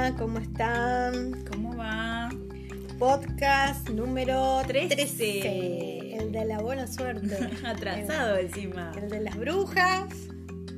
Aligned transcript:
Hola, 0.00 0.16
¿cómo 0.16 0.38
están? 0.38 1.44
¿Cómo 1.44 1.76
va? 1.76 2.30
Podcast 2.98 3.90
número 3.90 4.62
13. 4.66 4.96
13. 4.96 6.16
El 6.16 6.32
de 6.32 6.46
la 6.46 6.58
buena 6.60 6.86
suerte. 6.86 7.36
Atrasado 7.66 8.38
encima. 8.38 8.92
El 8.96 9.10
de 9.10 9.20
las 9.20 9.36
brujas. 9.36 10.08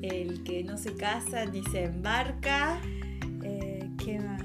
El 0.03 0.43
que 0.43 0.65
no 0.65 0.77
se 0.77 0.97
casa 0.97 1.45
ni 1.45 1.63
se 1.67 1.85
embarca. 1.85 2.81
Eh, 3.45 3.89
¿Qué 4.05 4.19
más? 4.19 4.43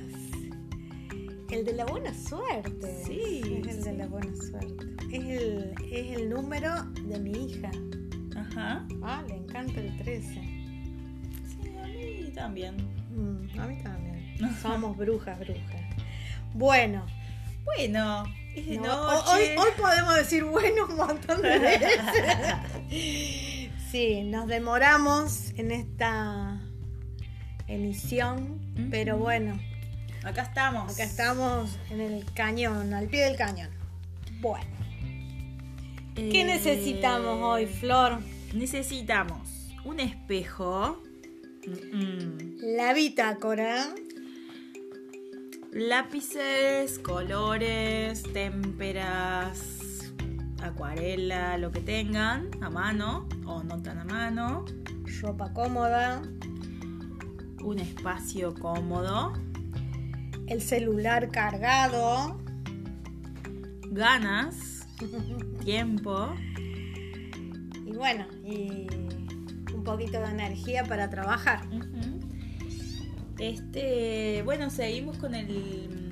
El 1.50 1.66
de 1.66 1.74
la 1.74 1.86
buena 1.86 2.14
suerte. 2.14 3.04
Sí, 3.04 3.64
Es 3.68 3.78
el 3.78 3.84
de 3.84 3.94
la 3.94 4.06
buena 4.06 4.36
suerte. 4.36 4.86
Es 5.12 5.42
el, 5.42 5.74
es 5.92 6.18
el 6.18 6.30
número 6.30 6.84
de 6.84 7.18
mi 7.18 7.32
hija. 7.32 7.72
Ajá. 8.36 8.88
Ah, 9.02 9.24
le 9.28 9.38
encanta 9.38 9.80
el 9.80 9.98
13. 9.98 10.34
Sí, 10.34 11.72
a 11.82 11.88
mí 11.88 12.32
también. 12.36 12.76
Mm, 13.10 13.60
a 13.60 13.66
mí 13.66 13.82
también. 13.82 14.07
Somos 14.62 14.96
brujas, 14.98 15.38
brujas. 15.40 15.82
Bueno, 16.54 17.06
Bueno, 17.64 18.24
no, 18.82 19.02
hoy, 19.32 19.44
hoy 19.58 19.70
podemos 19.78 20.16
decir 20.16 20.44
bueno 20.44 20.86
un 20.88 20.96
montón 20.96 21.42
de 21.42 21.60
veces. 21.60 22.00
Sí, 23.92 24.24
nos 24.24 24.48
demoramos 24.48 25.52
en 25.56 25.72
esta 25.72 26.60
emisión, 27.68 28.60
pero 28.92 29.18
bueno, 29.18 29.58
Acá 30.26 30.42
estamos. 30.42 30.94
acá 30.94 31.04
estamos 31.06 31.78
en 31.90 32.02
el 32.02 32.26
cañón, 32.34 32.94
al 32.94 33.08
pie 33.08 33.24
del 33.24 33.38
cañón. 33.38 33.70
Bueno, 34.42 34.66
¿qué 36.16 36.42
Eh, 36.42 36.44
necesitamos 36.44 37.40
hoy, 37.42 37.66
Flor? 37.66 38.20
Necesitamos 38.54 39.70
un 39.86 40.02
espejo. 40.02 41.02
Mm-mm. 41.66 42.58
La 42.76 42.94
bitácora, 42.94 43.88
Lápices, 45.78 46.98
colores, 46.98 48.24
témperas, 48.34 50.12
acuarela, 50.60 51.56
lo 51.60 51.72
que 51.72 51.82
tengan 51.82 52.50
a 52.64 52.72
mano 52.72 53.30
o 53.46 53.62
no 53.62 53.80
tan 53.84 54.00
a 54.00 54.06
mano. 54.06 54.66
ropa 55.22 55.54
cómoda, 55.54 56.24
Un 57.64 57.78
espacio 57.78 58.56
cómodo. 58.56 59.34
el 60.48 60.64
celular 60.64 61.30
cargado, 61.30 62.40
Ganas. 63.92 64.88
Tiempo. 65.64 66.34
y 67.86 67.92
bueno, 67.96 68.26
y 68.44 68.88
un 69.76 69.84
poquito 69.84 70.20
de 70.22 70.26
energía 70.26 70.86
para 70.86 71.08
trabajar. 71.08 71.62
Este, 73.40 74.42
bueno, 74.44 74.70
seguimos 74.70 75.18
con 75.18 75.36
el. 75.36 76.04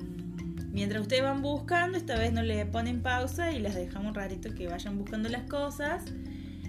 Mientras 0.70 1.00
ustedes 1.02 1.22
van 1.22 1.40
buscando, 1.42 1.96
esta 1.96 2.18
vez 2.18 2.32
no 2.32 2.42
le 2.42 2.66
ponen 2.66 3.00
pausa 3.02 3.50
y 3.52 3.58
les 3.58 3.74
dejamos 3.74 4.08
un 4.08 4.14
ratito 4.14 4.54
que 4.54 4.68
vayan 4.68 4.98
buscando 4.98 5.28
las 5.30 5.44
cosas. 5.48 6.04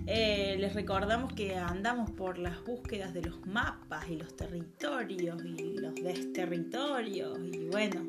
Eh, 0.09 0.55
les 0.59 0.73
recordamos 0.73 1.33
que 1.33 1.57
andamos 1.57 2.09
por 2.11 2.37
las 2.37 2.63
búsquedas 2.63 3.13
de 3.13 3.23
los 3.23 3.45
mapas 3.45 4.07
y 4.09 4.15
los 4.15 4.33
territorios 4.37 5.43
y 5.43 5.77
los 5.77 5.93
desterritorios 5.95 7.37
y 7.43 7.67
bueno. 7.67 8.07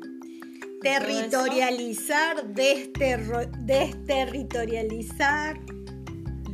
Territorializar, 0.81 2.53
desterro- 2.53 3.51
desterritorializar. 3.65 5.59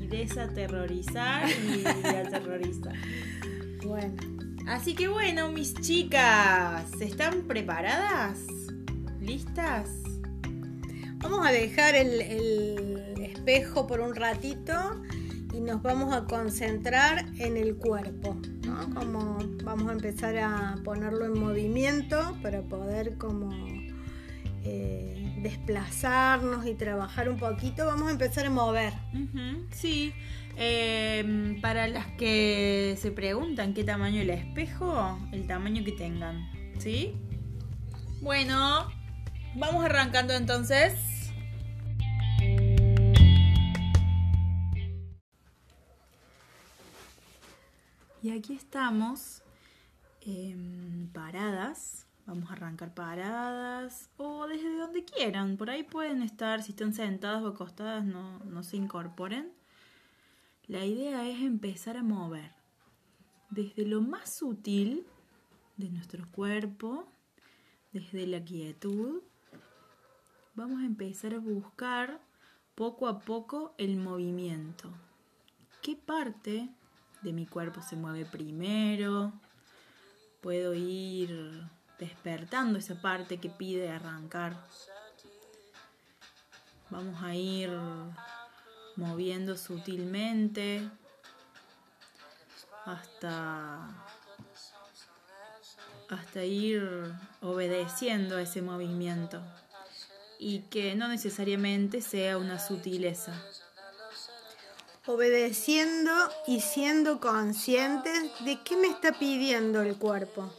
Y 0.01 0.07
desaterrorizar 0.07 1.47
y 1.47 1.85
aterrorizar. 2.07 2.95
Bueno, 3.85 4.15
Así 4.67 4.95
que 4.95 5.07
bueno, 5.07 5.51
mis 5.51 5.73
chicas, 5.75 6.91
¿están 6.99 7.43
preparadas? 7.43 8.39
¿Listas? 9.19 9.89
vamos 11.29 11.47
a 11.47 11.51
dejar 11.51 11.95
el, 11.95 12.21
espejo 13.19 13.87
por 13.87 13.99
un 13.99 14.15
ratito 14.15 14.73
y 15.53 15.59
nos 15.59 15.81
vamos 15.81 16.13
a 16.13 16.25
concentrar 16.25 17.25
en 17.39 17.57
el 17.57 17.75
cuerpo, 17.77 18.37
¿no? 18.63 18.93
Como 18.93 19.39
vamos 19.63 19.89
a 19.89 19.93
empezar 19.93 20.37
a 20.37 20.75
ponerlo 20.83 21.25
en 21.25 21.39
movimiento 21.39 22.37
para 22.43 22.61
poder 22.61 23.17
como 23.17 23.51
eh, 24.63 25.35
desplazarnos 25.41 26.65
y 26.67 26.75
trabajar 26.75 27.27
un 27.29 27.37
poquito. 27.37 27.87
Vamos 27.87 28.07
a 28.09 28.11
empezar 28.11 28.45
a 28.45 28.49
mover. 28.51 28.93
Sí. 29.71 30.13
Eh, 30.57 31.57
para 31.61 31.87
las 31.87 32.07
que 32.13 32.95
se 32.97 33.11
preguntan 33.11 33.73
qué 33.73 33.83
tamaño 33.83 34.21
el 34.21 34.29
espejo, 34.29 35.19
el 35.31 35.47
tamaño 35.47 35.83
que 35.83 35.91
tengan, 35.91 36.49
¿sí? 36.79 37.13
Bueno, 38.21 38.89
vamos 39.55 39.83
arrancando 39.83 40.33
entonces. 40.33 40.93
Y 48.23 48.31
aquí 48.31 48.55
estamos 48.55 49.43
em, 50.21 51.09
paradas. 51.13 52.07
Vamos 52.25 52.49
a 52.49 52.53
arrancar 52.53 52.91
paradas 52.95 54.09
o 54.17 54.47
desde 54.47 54.75
donde 54.77 55.05
quieran. 55.05 55.57
Por 55.57 55.69
ahí 55.69 55.83
pueden 55.83 56.23
estar, 56.23 56.63
si 56.63 56.71
están 56.71 56.93
sentadas 56.93 57.43
o 57.43 57.49
acostadas, 57.49 58.03
no, 58.03 58.39
no 58.39 58.63
se 58.63 58.77
incorporen. 58.77 59.51
La 60.67 60.83
idea 60.83 61.29
es 61.29 61.41
empezar 61.41 61.95
a 61.95 62.01
mover 62.01 62.51
desde 63.51 63.85
lo 63.85 64.01
más 64.01 64.35
sutil 64.35 65.05
de 65.77 65.89
nuestro 65.89 66.27
cuerpo, 66.31 67.07
desde 67.91 68.25
la 68.25 68.43
quietud. 68.43 69.21
Vamos 70.55 70.81
a 70.81 70.85
empezar 70.85 71.35
a 71.35 71.39
buscar 71.39 72.19
poco 72.73 73.07
a 73.07 73.19
poco 73.19 73.75
el 73.77 73.97
movimiento. 73.97 74.91
¿Qué 75.83 75.95
parte 75.95 76.67
de 77.21 77.31
mi 77.31 77.45
cuerpo 77.45 77.83
se 77.83 77.95
mueve 77.95 78.25
primero? 78.25 79.33
Puedo 80.41 80.73
ir 80.73 81.61
despertando 81.99 82.79
esa 82.79 82.99
parte 82.99 83.39
que 83.39 83.49
pide 83.49 83.89
arrancar. 83.89 84.65
Vamos 86.89 87.21
a 87.21 87.35
ir 87.35 87.69
moviendo 88.95 89.57
sutilmente 89.57 90.89
hasta 92.85 94.05
hasta 96.09 96.43
ir 96.43 97.13
obedeciendo 97.41 98.37
a 98.37 98.41
ese 98.41 98.61
movimiento 98.61 99.41
y 100.39 100.59
que 100.69 100.95
no 100.95 101.07
necesariamente 101.07 102.01
sea 102.01 102.37
una 102.37 102.59
sutileza. 102.59 103.33
Obedeciendo 105.07 106.11
y 106.47 106.61
siendo 106.61 107.19
conscientes 107.19 108.31
de 108.43 108.61
qué 108.63 108.75
me 108.75 108.87
está 108.87 109.13
pidiendo 109.13 109.81
el 109.81 109.97
cuerpo. 109.97 110.51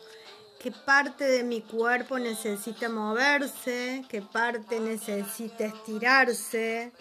¿Qué 0.61 0.71
parte 0.71 1.25
de 1.25 1.43
mi 1.43 1.63
cuerpo 1.63 2.19
necesita 2.19 2.89
moverse? 2.89 4.05
¿Qué 4.09 4.23
parte 4.23 4.81
necesita 4.81 5.67
estirarse? 5.67 6.93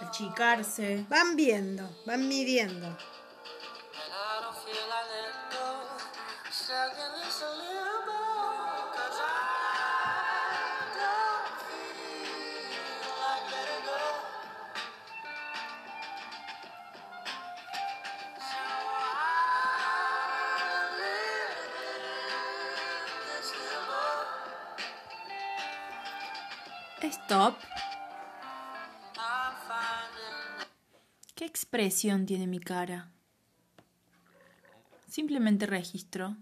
Achicarse. 0.00 1.04
Van 1.08 1.34
viendo, 1.36 1.88
van 2.04 2.26
midiendo. 2.26 2.96
And 27.30 27.77
expresión 31.68 32.24
tiene 32.24 32.46
mi 32.46 32.60
cara? 32.60 33.10
Simplemente 35.06 35.66
registro. 35.66 36.34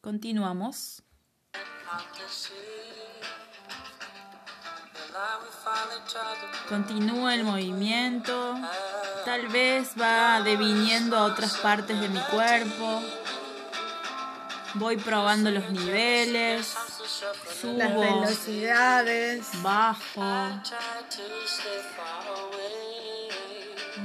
Continuamos. 0.00 1.04
Continúa 6.68 7.36
el 7.36 7.44
movimiento. 7.44 8.56
Tal 9.24 9.46
vez 9.46 9.90
va 10.00 10.42
deviniendo 10.42 11.16
a 11.16 11.26
otras 11.26 11.56
partes 11.58 12.00
de 12.00 12.08
mi 12.08 12.20
cuerpo. 12.32 13.00
Voy 14.74 14.96
probando 14.96 15.52
los 15.52 15.70
niveles. 15.70 16.74
Las 17.62 17.94
velocidades. 17.94 19.62
bajo. 19.62 20.20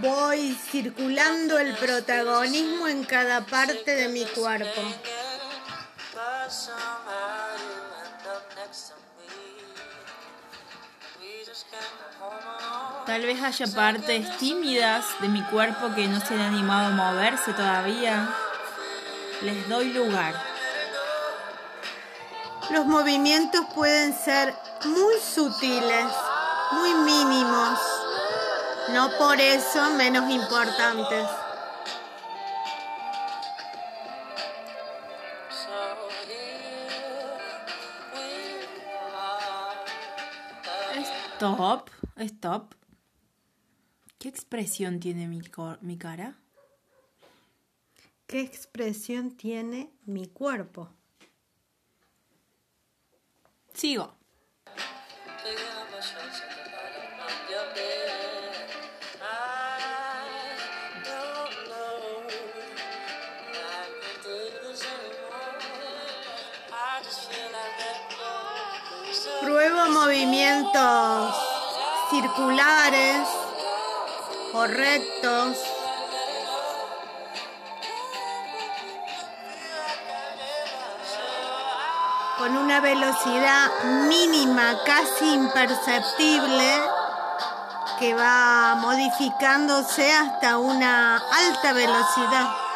Voy 0.02 0.54
circulando 0.54 1.58
el 1.58 1.76
protagonismo 1.76 2.88
en 2.88 3.04
cada 3.04 3.46
parte 3.46 3.96
de 3.96 4.10
mi 4.10 4.26
cuerpo. 4.26 4.82
Tal 13.08 13.22
vez 13.22 13.42
haya 13.42 13.68
partes 13.68 14.38
tímidas 14.38 15.06
de 15.20 15.30
mi 15.30 15.42
cuerpo 15.44 15.96
que 15.96 16.08
no 16.08 16.20
se 16.20 16.36
han 16.36 16.42
animado 16.42 16.88
a 16.88 17.12
moverse 17.12 17.54
todavía. 17.54 18.30
Les 19.42 19.68
doy 19.68 19.94
lugar. 19.94 20.36
Los 22.70 22.86
movimientos 22.86 23.66
pueden 23.74 24.14
ser 24.14 24.54
muy 24.86 25.16
sutiles, 25.22 26.06
muy 26.74 26.94
mínimos, 26.94 27.80
no 28.94 29.10
por 29.18 29.40
eso 29.40 29.90
menos 29.92 30.30
importantes. 30.30 31.28
Stop, 41.38 41.90
stop. 42.18 42.74
¿Qué 44.20 44.30
expresión 44.30 45.00
tiene 45.00 45.28
mi, 45.28 45.42
cor- 45.42 45.78
mi 45.82 45.98
cara? 45.98 46.36
¿Qué 48.26 48.42
expresión 48.42 49.32
tiene 49.38 49.92
mi 50.06 50.28
cuerpo? 50.28 50.90
Sigo. 53.74 54.16
Circulares 72.10 73.28
o 74.54 74.66
rectos. 74.66 75.58
Con 82.38 82.56
una 82.56 82.80
velocidad 82.80 83.84
mínima, 84.08 84.78
casi 84.86 85.34
imperceptible, 85.34 86.82
que 88.00 88.14
va 88.14 88.76
modificándose 88.76 90.12
hasta 90.14 90.58
una 90.58 91.18
alta 91.18 91.74
velocidad. 91.74 92.67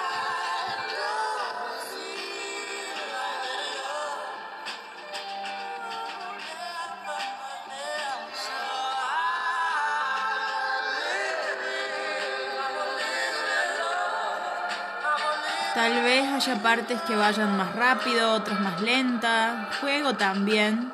Haya 16.41 16.63
partes 16.63 16.99
que 17.03 17.15
vayan 17.15 17.55
más 17.55 17.75
rápido, 17.75 18.33
otras 18.33 18.59
más 18.61 18.81
lenta. 18.81 19.69
Juego 19.79 20.15
también 20.17 20.91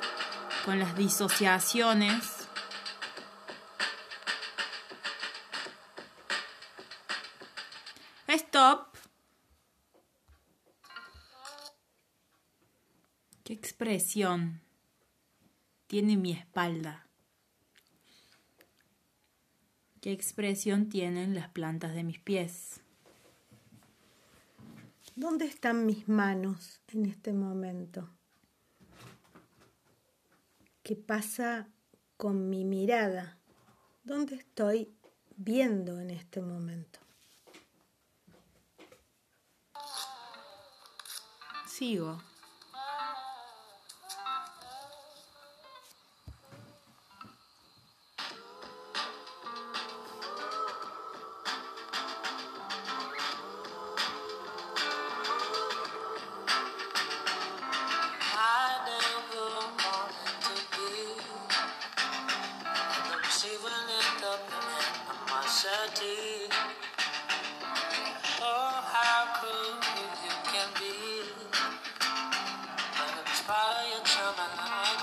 con 0.65 0.77
las 0.77 0.94
disociaciones. 0.97 2.49
Stop. 8.27 8.97
¿Qué 13.45 13.53
expresión 13.53 14.59
tiene 15.88 16.17
mi 16.17 16.33
espalda? 16.33 17.07
¿Qué 20.01 20.11
expresión 20.11 20.89
tienen 20.89 21.35
las 21.35 21.47
plantas 21.47 21.94
de 21.94 22.03
mis 22.03 22.19
pies? 22.19 22.81
¿Dónde 25.18 25.46
están 25.46 25.88
mis 25.88 26.08
manos 26.08 26.80
en 26.90 27.08
este 27.08 27.34
momento? 27.34 28.08
¿Qué 30.84 30.96
pasa 30.96 31.68
con 32.18 32.52
mi 32.52 32.64
mirada? 32.64 33.40
¿Dónde 34.04 34.36
estoy 34.36 34.96
viendo 35.36 36.00
en 36.00 36.12
este 36.12 36.40
momento? 36.40 37.00
Sigo. 41.68 42.22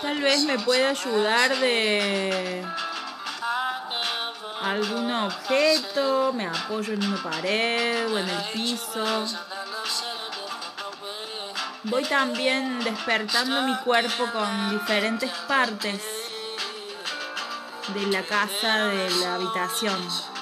Tal 0.04 0.20
vez 0.20 0.44
me 0.44 0.58
pueda 0.58 0.90
ayudar 0.90 1.58
de 1.60 2.62
algún 4.60 5.10
objeto, 5.10 6.30
me 6.34 6.46
apoyo 6.46 6.92
en 6.92 7.06
una 7.06 7.22
pared 7.22 8.12
o 8.12 8.18
en 8.18 8.28
el 8.28 8.42
piso. 8.52 9.24
Voy 11.84 12.04
también 12.04 12.84
despertando 12.84 13.62
mi 13.62 13.74
cuerpo 13.78 14.26
con 14.30 14.78
diferentes 14.78 15.30
partes 15.48 16.02
de 17.94 18.06
la 18.08 18.22
casa, 18.24 18.88
de 18.88 19.08
la 19.08 19.36
habitación. 19.36 20.33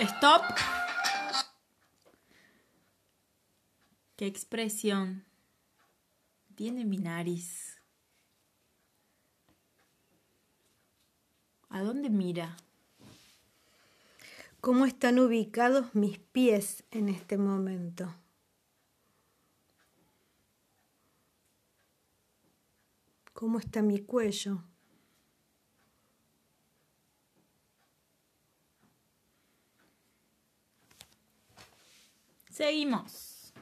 Stop. 0.00 0.42
¿Qué 4.16 4.26
expresión 4.26 5.24
tiene 6.56 6.84
mi 6.84 6.98
nariz? 6.98 7.80
¿A 11.68 11.82
dónde 11.82 12.10
mira? 12.10 12.56
¿Cómo 14.60 14.84
están 14.84 15.20
ubicados 15.20 15.94
mis 15.94 16.18
pies 16.18 16.82
en 16.90 17.08
este 17.08 17.38
momento? 17.38 18.12
¿Cómo 23.32 23.60
está 23.60 23.80
mi 23.80 24.00
cuello? 24.00 24.64
Seguimos. 32.54 33.52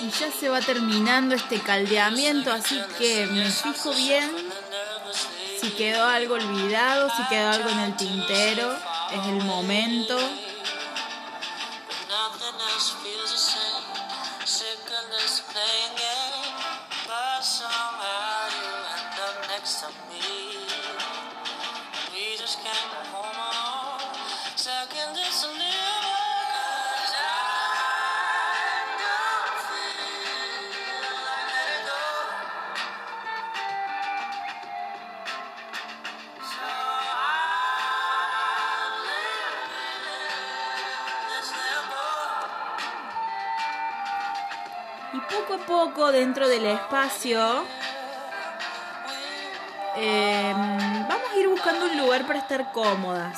Y 0.00 0.10
ya 0.10 0.30
se 0.30 0.48
va 0.48 0.60
terminando 0.60 1.34
este 1.34 1.60
caldeamiento, 1.60 2.52
así 2.52 2.80
que 2.98 3.26
me 3.26 3.50
fijo 3.50 3.92
bien 3.92 4.30
si 5.60 5.70
quedó 5.70 6.04
algo 6.06 6.34
olvidado, 6.34 7.10
si 7.16 7.26
quedó 7.28 7.50
algo 7.50 7.68
en 7.68 7.78
el 7.80 7.96
tintero. 7.96 8.72
Es 9.10 9.26
el 9.26 9.44
momento. 9.44 10.16
Dentro 46.06 46.48
del 46.48 46.64
espacio 46.64 47.64
eh, 49.96 50.54
vamos 50.54 51.26
a 51.34 51.36
ir 51.36 51.48
buscando 51.48 51.86
un 51.86 51.98
lugar 51.98 52.24
para 52.24 52.38
estar 52.38 52.70
cómodas. 52.72 53.36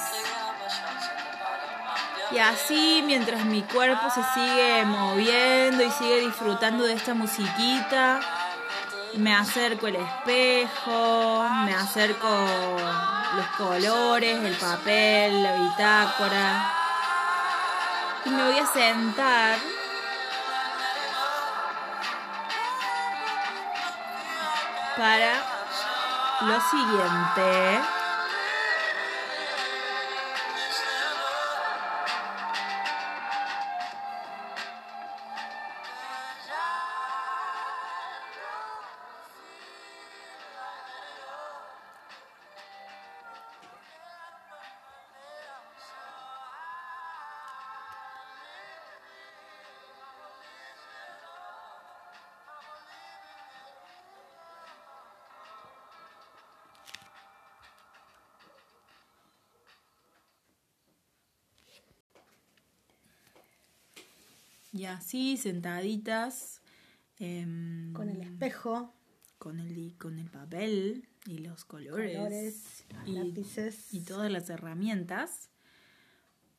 Y 2.30 2.38
así, 2.38 3.02
mientras 3.06 3.46
mi 3.46 3.62
cuerpo 3.62 4.10
se 4.10 4.22
sigue 4.34 4.84
moviendo 4.84 5.82
y 5.82 5.90
sigue 5.90 6.20
disfrutando 6.20 6.84
de 6.84 6.92
esta 6.92 7.14
musiquita, 7.14 8.20
me 9.14 9.34
acerco 9.34 9.86
el 9.86 9.96
espejo, 9.96 11.48
me 11.64 11.74
acerco 11.74 12.28
los 13.36 13.46
colores, 13.56 14.44
el 14.44 14.54
papel, 14.54 15.42
la 15.42 15.54
bitácora. 15.56 16.72
Y 18.26 18.30
me 18.30 18.44
voy 18.44 18.58
a 18.58 18.66
sentar 18.66 19.58
para 25.00 25.42
lo 26.42 26.60
siguiente. 26.60 27.99
Y 64.72 64.84
así, 64.84 65.36
sentaditas. 65.36 66.60
em, 67.18 67.92
Con 67.92 68.08
el 68.08 68.20
espejo, 68.22 68.94
con 69.38 69.58
el, 69.60 69.94
con 69.98 70.18
el 70.18 70.30
papel 70.30 71.08
y 71.26 71.38
los 71.38 71.64
colores, 71.64 72.16
colores, 72.16 72.84
y, 73.06 73.12
lápices. 73.12 73.92
y 73.92 74.00
todas 74.02 74.30
las 74.30 74.48
herramientas. 74.50 75.48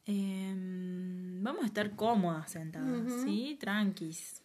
em, 0.05 1.41
vamos 1.43 1.63
a 1.63 1.67
estar 1.67 1.95
cómodas 1.95 2.51
sentadas. 2.51 3.23
¿sí? 3.23 3.57
Tranquis. 3.59 4.41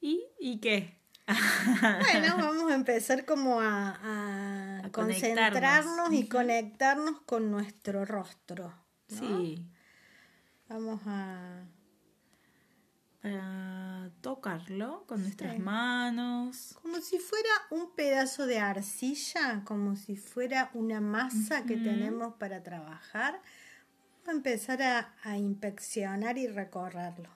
¿Y, 0.00 0.22
¿Y 0.38 0.58
qué? 0.58 0.96
Bueno, 1.26 2.36
vamos 2.38 2.70
a 2.70 2.74
empezar 2.74 3.24
como 3.24 3.60
a, 3.60 3.90
a 4.02 4.78
A 4.86 4.90
concentrarnos 4.92 6.12
y 6.12 6.26
conectarnos 6.28 7.20
con 7.22 7.50
nuestro 7.50 8.04
rostro. 8.04 8.74
¿no? 9.10 9.18
Sí, 9.18 9.64
Vamos 10.70 11.00
a... 11.06 11.64
para 13.20 14.10
tocarlo 14.22 15.04
con 15.06 15.20
nuestras 15.22 15.54
Sí. 15.56 15.58
manos. 15.60 16.78
Como 16.80 16.96
si 17.00 17.18
fuera 17.18 17.50
un 17.70 17.90
pedazo 17.94 18.46
de 18.46 18.60
arcilla, 18.60 19.62
como 19.64 19.96
si 19.96 20.16
fuera 20.16 20.70
una 20.72 21.00
masa 21.00 21.64
que 21.64 21.76
tenemos 21.76 22.34
para 22.34 22.62
trabajar. 22.62 23.42
Vamos 24.24 24.28
a 24.28 24.30
empezar 24.32 24.80
a, 24.82 25.14
a 25.24 25.36
inspeccionar 25.36 26.38
y 26.38 26.46
recorrerlo. 26.46 27.28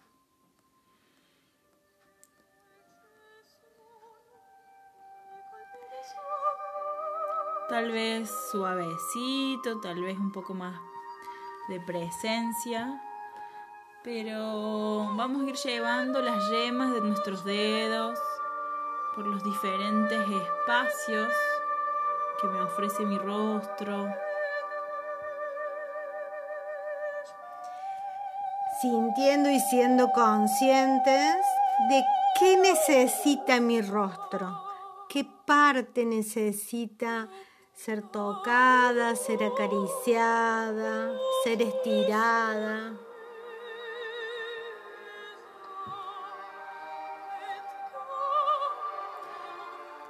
Tal 7.69 7.91
vez 7.91 8.31
suavecito, 8.51 9.81
tal 9.81 10.03
vez 10.03 10.19
un 10.19 10.31
poco 10.33 10.55
más 10.55 10.79
de 11.69 11.81
presencia. 11.81 13.01
Pero 14.05 15.09
vamos 15.17 15.41
a 15.41 15.49
ir 15.49 15.57
llevando 15.57 16.21
las 16.21 16.47
yemas 16.51 16.93
de 16.93 17.01
nuestros 17.01 17.43
dedos 17.43 18.19
por 19.15 19.27
los 19.27 19.43
diferentes 19.43 20.21
espacios 20.21 21.33
que 22.39 22.47
me 22.49 22.61
ofrece 22.61 23.07
mi 23.07 23.17
rostro. 23.17 24.07
Sintiendo 28.83 29.49
y 29.49 29.59
siendo 29.59 30.11
conscientes 30.11 31.37
de 31.89 32.05
qué 32.39 32.59
necesita 32.59 33.59
mi 33.59 33.81
rostro, 33.81 34.55
qué 35.09 35.27
parte 35.47 36.05
necesita 36.05 37.31
ser 37.73 38.03
tocada, 38.03 39.17
ser 39.17 39.43
acariciada, 39.45 41.11
ser 41.43 41.63
estirada. 41.63 43.04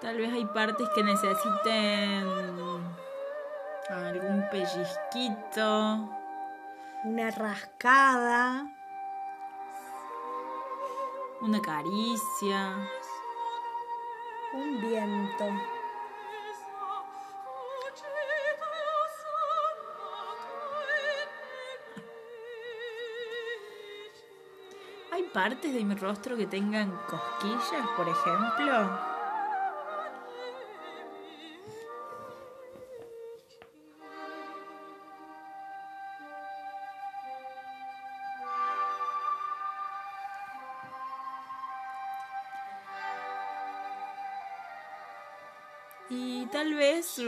Tal 0.05 0.19
vez 0.19 0.31
hay 0.35 0.45
partes 0.45 0.87
que 0.91 1.03
necesiten 1.03 2.29
algún 3.89 4.45
pellizquito. 4.51 6.11
Una 7.05 7.31
rascada, 7.31 8.67
Una 11.41 11.59
caricia. 11.63 12.77
un 14.53 14.81
viento. 14.83 15.45
¿Hay 25.13 25.23
partes 25.33 25.73
de 25.73 25.83
mi 25.83 25.95
rostro 25.95 26.37
que 26.37 26.47
tengan 26.47 26.91
cosquillas, 27.09 27.89
por 27.97 28.07
ejemplo? 28.07 29.14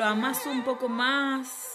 Amaso 0.07 0.51
un 0.51 0.65
poco 0.65 0.89
más. 0.89 1.73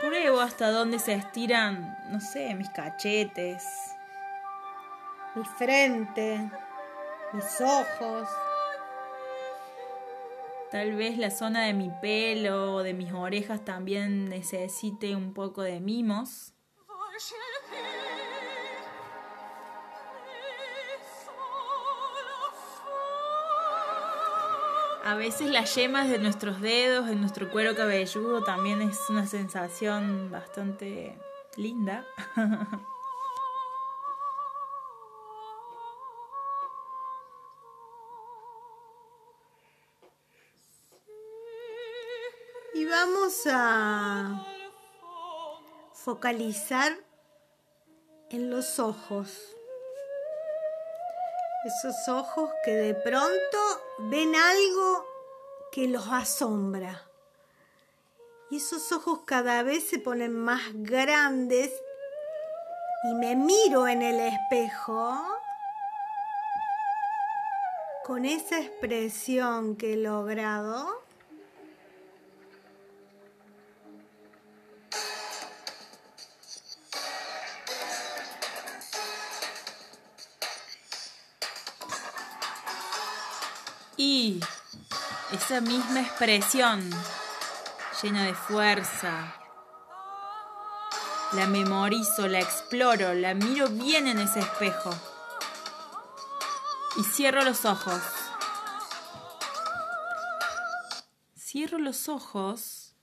Pruebo 0.00 0.40
hasta 0.40 0.70
dónde 0.70 0.98
se 0.98 1.12
estiran, 1.12 1.96
no 2.10 2.20
sé, 2.20 2.54
mis 2.54 2.68
cachetes. 2.70 3.64
mi 5.34 5.44
frente, 5.44 6.50
mis 7.32 7.60
ojos. 7.60 8.28
Tal 10.70 10.94
vez 10.94 11.18
la 11.18 11.30
zona 11.30 11.64
de 11.64 11.74
mi 11.74 11.90
pelo 12.00 12.76
o 12.76 12.82
de 12.82 12.94
mis 12.94 13.12
orejas 13.12 13.64
también 13.64 14.28
necesite 14.28 15.14
un 15.14 15.34
poco 15.34 15.62
de 15.62 15.80
mimos. 15.80 16.54
A 25.12 25.14
veces 25.14 25.50
las 25.50 25.74
yemas 25.74 26.08
de 26.08 26.18
nuestros 26.18 26.62
dedos 26.62 27.10
en 27.10 27.20
nuestro 27.20 27.50
cuero 27.50 27.76
cabelludo 27.76 28.42
también 28.44 28.80
es 28.80 28.98
una 29.10 29.26
sensación 29.26 30.30
bastante 30.30 31.18
linda. 31.56 32.06
Y 42.74 42.86
vamos 42.86 43.46
a 43.52 44.46
focalizar 45.92 46.96
en 48.30 48.48
los 48.48 48.78
ojos. 48.78 49.54
Esos 51.64 52.08
ojos 52.08 52.50
que 52.64 52.72
de 52.72 52.94
pronto 52.94 53.58
ven 54.10 54.34
algo 54.34 55.06
que 55.70 55.86
los 55.86 56.06
asombra. 56.08 57.02
Y 58.50 58.56
esos 58.56 58.92
ojos 58.92 59.20
cada 59.24 59.62
vez 59.62 59.88
se 59.88 59.98
ponen 59.98 60.34
más 60.34 60.60
grandes 60.74 61.72
y 63.04 63.14
me 63.14 63.34
miro 63.36 63.88
en 63.88 64.02
el 64.02 64.20
espejo 64.20 65.20
con 68.04 68.24
esa 68.24 68.58
expresión 68.58 69.76
que 69.76 69.94
he 69.94 69.96
logrado. 69.96 71.01
Y 83.96 84.40
esa 85.32 85.60
misma 85.60 86.00
expresión 86.00 86.90
llena 88.02 88.24
de 88.24 88.34
fuerza. 88.34 89.34
La 91.34 91.46
memorizo, 91.46 92.26
la 92.28 92.40
exploro, 92.40 93.14
la 93.14 93.34
miro 93.34 93.68
bien 93.68 94.06
en 94.06 94.18
ese 94.18 94.40
espejo. 94.40 94.90
Y 96.96 97.04
cierro 97.04 97.42
los 97.44 97.64
ojos. 97.64 98.00
Cierro 101.36 101.78
los 101.78 102.08
ojos, 102.08 102.94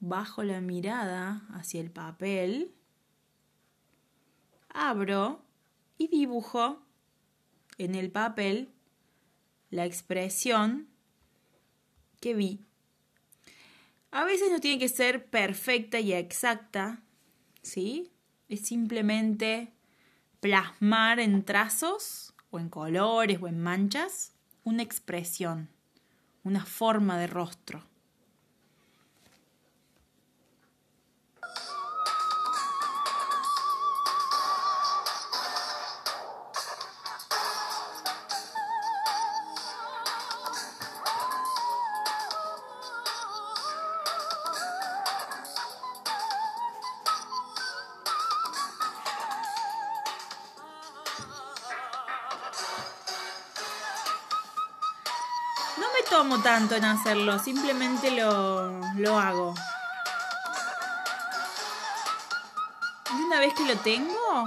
bajo 0.00 0.42
la 0.42 0.60
mirada 0.60 1.42
hacia 1.54 1.80
el 1.80 1.90
papel, 1.90 2.74
abro 4.70 5.42
y 5.98 6.08
dibujo 6.08 6.80
en 7.78 7.94
el 7.94 8.10
papel 8.10 8.75
la 9.70 9.84
expresión 9.84 10.88
que 12.20 12.34
vi. 12.34 12.60
A 14.10 14.24
veces 14.24 14.50
no 14.50 14.60
tiene 14.60 14.78
que 14.78 14.88
ser 14.88 15.26
perfecta 15.26 16.00
y 16.00 16.12
exacta, 16.12 17.02
¿sí? 17.62 18.10
Es 18.48 18.66
simplemente 18.66 19.72
plasmar 20.40 21.20
en 21.20 21.44
trazos 21.44 22.34
o 22.50 22.58
en 22.58 22.68
colores 22.68 23.38
o 23.42 23.48
en 23.48 23.60
manchas 23.60 24.32
una 24.64 24.82
expresión, 24.82 25.68
una 26.44 26.64
forma 26.64 27.18
de 27.18 27.26
rostro. 27.26 27.84
Tomo 56.10 56.42
tanto 56.42 56.76
en 56.76 56.84
hacerlo, 56.84 57.38
simplemente 57.38 58.10
lo, 58.10 58.80
lo 58.96 59.18
hago. 59.18 59.54
Y 63.16 63.22
una 63.22 63.40
vez 63.40 63.54
que 63.54 63.64
lo 63.64 63.76
tengo, 63.80 64.46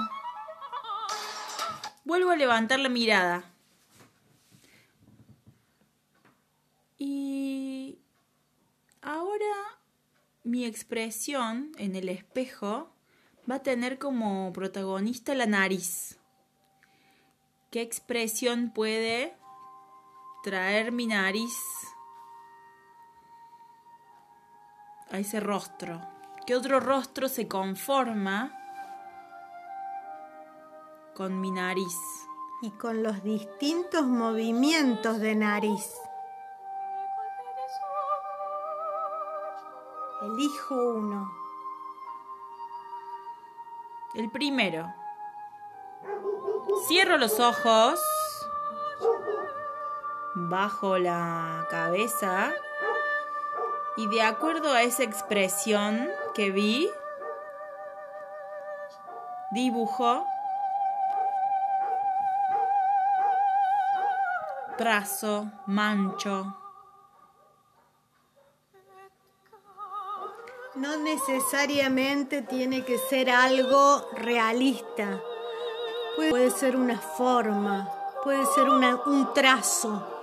vuelvo 2.06 2.32
a 2.32 2.36
levantar 2.36 2.80
la 2.80 2.90
mirada. 2.90 3.44
Y 6.98 8.00
ahora 9.02 9.80
mi 10.44 10.66
expresión 10.66 11.72
en 11.78 11.96
el 11.96 12.10
espejo 12.10 12.94
va 13.50 13.56
a 13.56 13.64
tener 13.64 13.98
como 13.98 14.52
protagonista 14.54 15.34
la 15.36 15.46
nariz. 15.46 16.18
¿Qué 17.72 17.82
expresión 17.82 18.72
puede 18.74 19.39
traer 20.42 20.92
mi 20.92 21.08
nariz 21.08 21.58
a 25.12 25.18
ese 25.18 25.40
rostro. 25.40 26.02
¿Qué 26.46 26.56
otro 26.56 26.80
rostro 26.80 27.28
se 27.28 27.48
conforma 27.48 28.56
con 31.16 31.40
mi 31.40 31.52
nariz? 31.52 31.96
Y 32.62 32.72
con 32.72 33.04
los 33.04 33.24
distintos 33.24 34.06
movimientos 34.06 35.20
de 35.20 35.36
nariz. 35.36 35.96
Elijo 40.22 40.76
uno. 40.76 41.32
El 44.14 44.30
primero. 44.30 44.94
Cierro 46.88 47.18
los 47.18 47.40
ojos. 47.40 48.00
Bajo 50.48 50.98
la 50.98 51.68
cabeza. 51.70 52.54
Y 53.98 54.08
de 54.08 54.22
acuerdo 54.22 54.72
a 54.72 54.84
esa 54.84 55.04
expresión 55.04 56.10
que 56.34 56.52
vi, 56.52 56.90
dibujo, 59.52 60.26
trazo, 64.78 65.52
mancho. 65.66 66.56
No 70.76 70.96
necesariamente 70.96 72.42
tiene 72.44 72.86
que 72.86 72.98
ser 72.98 73.30
algo 73.30 74.08
realista. 74.14 75.22
Puede 76.16 76.52
ser 76.52 76.78
una 76.78 76.98
forma, 76.98 77.90
puede 78.24 78.46
ser 78.46 78.70
un 78.70 79.34
trazo. 79.34 80.19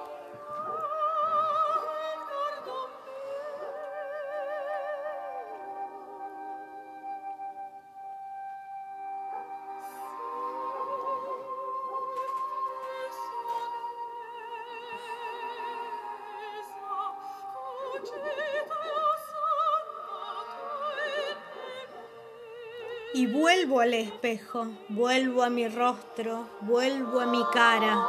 Y 23.16 23.26
vuelvo 23.26 23.80
al 23.80 23.94
espejo, 23.94 24.66
vuelvo 24.90 25.42
a 25.42 25.48
mi 25.48 25.68
rostro, 25.68 26.50
vuelvo 26.60 27.20
a 27.20 27.24
mi 27.24 27.42
cara. 27.46 28.06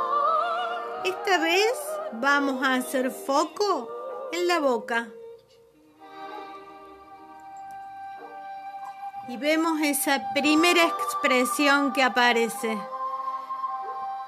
Esta 1.06 1.38
vez 1.38 1.72
vamos 2.12 2.62
a 2.62 2.74
hacer 2.74 3.10
foco 3.12 3.90
en 4.34 4.48
la 4.48 4.60
boca. 4.60 5.08
Y 9.30 9.38
vemos 9.38 9.80
esa 9.82 10.22
primera 10.34 10.84
expresión 10.84 11.94
que 11.94 12.04
aparece. 12.04 12.78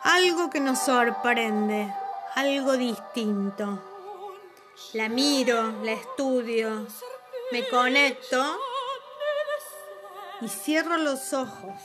Algo 0.04 0.50
que 0.50 0.62
nos 0.62 0.80
sorprende, 0.80 1.94
algo 2.36 2.78
distinto. 2.78 3.89
La 4.94 5.08
miro, 5.08 5.72
la 5.84 5.92
estudio, 5.92 6.88
me 7.52 7.68
conecto 7.70 8.60
y 10.42 10.48
cierro 10.48 10.98
los 10.98 11.34
ojos 11.34 11.80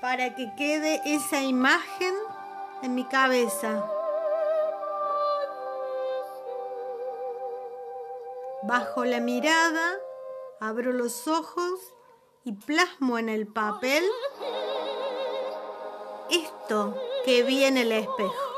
para 0.00 0.34
que 0.34 0.52
quede 0.56 1.00
esa 1.04 1.42
imagen 1.42 2.14
en 2.82 2.94
mi 2.94 3.04
cabeza. 3.04 3.88
Bajo 8.64 9.04
la 9.04 9.20
mirada, 9.20 9.98
abro 10.60 10.92
los 10.92 11.28
ojos 11.28 11.94
y 12.44 12.52
plasmo 12.52 13.18
en 13.18 13.28
el 13.28 13.46
papel 13.46 14.04
esto 16.30 16.94
que 17.24 17.42
vi 17.42 17.64
en 17.64 17.78
el 17.78 17.92
espejo. 17.92 18.53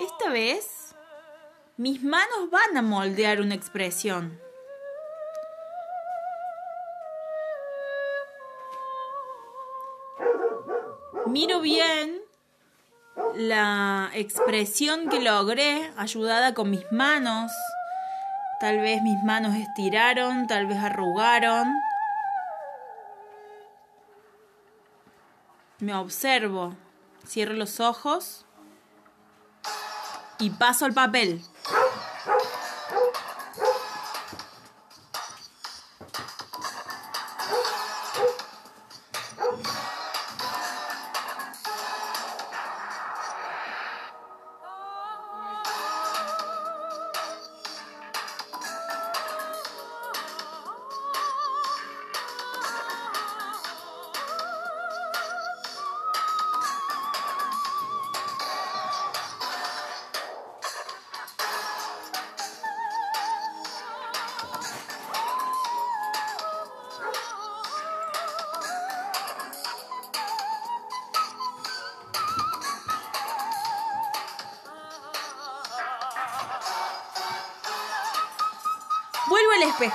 Esta 0.00 0.30
vez, 0.30 0.94
mis 1.76 2.02
manos 2.02 2.50
van 2.50 2.76
a 2.76 2.82
moldear 2.82 3.40
una 3.40 3.54
expresión. 3.54 4.40
Miro 11.26 11.60
bien 11.60 12.20
la 13.34 14.10
expresión 14.14 15.08
que 15.08 15.20
logré 15.20 15.92
ayudada 15.96 16.52
con 16.52 16.70
mis 16.70 16.90
manos. 16.90 17.52
Tal 18.58 18.78
vez 18.80 19.02
mis 19.02 19.22
manos 19.22 19.54
estiraron, 19.54 20.48
tal 20.48 20.66
vez 20.66 20.78
arrugaron. 20.78 21.68
Me 25.78 25.94
observo 25.94 26.74
cierro 27.26 27.54
los 27.54 27.80
ojos 27.80 28.44
y 30.38 30.50
paso 30.50 30.84
al 30.84 30.94
papel. 30.94 31.42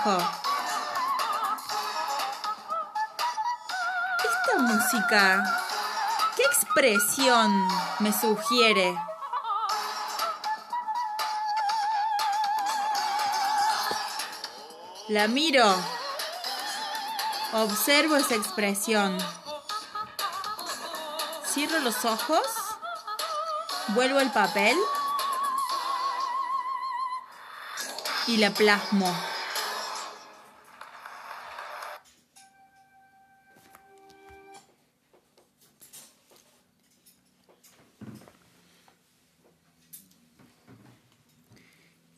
Esta 0.03 0.17
música, 4.57 5.43
¿qué 6.35 6.43
expresión 6.43 7.67
me 7.99 8.11
sugiere? 8.11 8.97
La 15.09 15.27
miro. 15.27 15.75
Observo 17.53 18.15
esa 18.15 18.33
expresión. 18.33 19.19
Cierro 21.45 21.79
los 21.81 22.05
ojos. 22.05 22.47
Vuelvo 23.89 24.17
al 24.17 24.31
papel. 24.31 24.75
y 28.27 28.37
la 28.37 28.51
plasmo. 28.51 29.13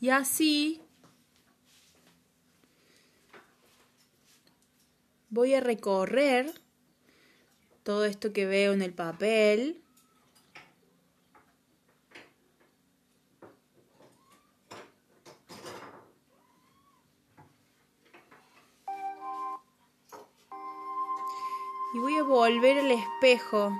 Y 0.03 0.09
así 0.09 0.81
voy 5.29 5.53
a 5.53 5.61
recorrer 5.61 6.51
todo 7.83 8.03
esto 8.03 8.33
que 8.33 8.45
veo 8.45 8.73
en 8.73 8.81
el 8.81 8.93
papel. 8.93 9.81
Y 21.93 21.99
voy 21.99 22.17
a 22.17 22.23
volver 22.23 22.79
al 22.79 22.91
espejo 22.91 23.71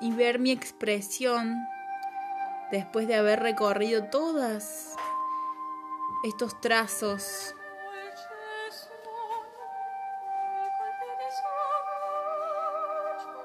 y 0.00 0.12
ver 0.12 0.38
mi 0.38 0.52
expresión 0.52 1.73
después 2.70 3.06
de 3.06 3.16
haber 3.16 3.40
recorrido 3.40 4.04
todas 4.10 4.96
estos 6.24 6.60
trazos. 6.60 7.54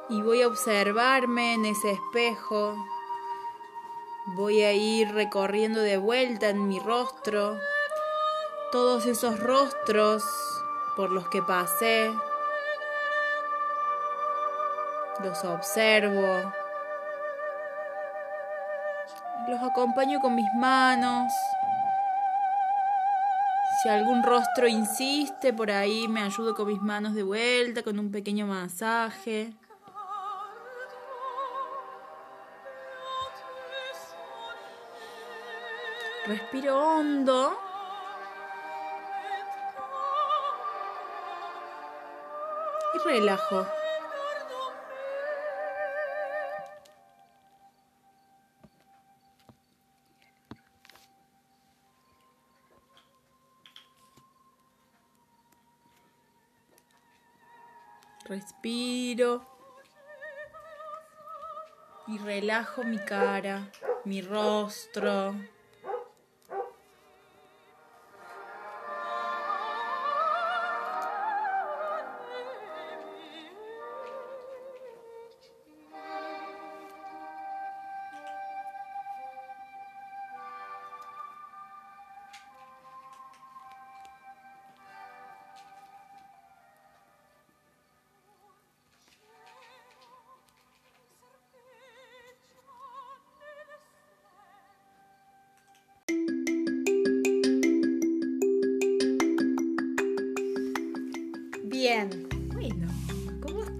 Y 0.09 0.21
voy 0.21 0.41
a 0.41 0.47
observarme 0.47 1.53
en 1.53 1.65
ese 1.65 1.91
espejo. 1.91 2.75
Voy 4.35 4.63
a 4.63 4.73
ir 4.73 5.13
recorriendo 5.13 5.81
de 5.81 5.97
vuelta 5.97 6.49
en 6.49 6.67
mi 6.67 6.79
rostro 6.79 7.57
todos 8.71 9.05
esos 9.07 9.39
rostros 9.39 10.23
por 10.95 11.11
los 11.11 11.27
que 11.29 11.41
pasé. 11.41 12.11
Los 15.23 15.43
observo. 15.43 16.53
Los 19.49 19.63
acompaño 19.63 20.19
con 20.19 20.35
mis 20.35 20.53
manos. 20.53 21.33
Si 23.81 23.89
algún 23.89 24.21
rostro 24.21 24.67
insiste 24.67 25.53
por 25.53 25.71
ahí, 25.71 26.07
me 26.07 26.21
ayudo 26.21 26.53
con 26.53 26.67
mis 26.67 26.79
manos 26.79 27.15
de 27.15 27.23
vuelta, 27.23 27.81
con 27.81 27.97
un 27.97 28.11
pequeño 28.11 28.45
masaje. 28.45 29.51
Respiro 36.27 36.77
hondo. 36.77 37.57
Y 42.93 42.99
relajo. 42.99 43.78
Respiro. 58.29 59.41
Y 62.07 62.19
relajo 62.19 62.83
mi 62.83 62.99
cara, 62.99 63.71
mi 64.05 64.21
rostro. 64.21 65.33